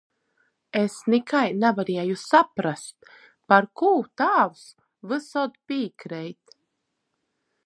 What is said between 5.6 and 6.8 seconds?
pīkreit.